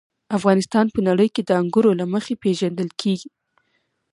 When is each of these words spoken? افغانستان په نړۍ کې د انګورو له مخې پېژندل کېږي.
افغانستان 0.37 0.85
په 0.93 0.99
نړۍ 1.07 1.29
کې 1.35 1.41
د 1.45 1.51
انګورو 1.61 1.91
له 1.99 2.05
مخې 2.13 2.33
پېژندل 2.43 2.89
کېږي. 3.01 3.29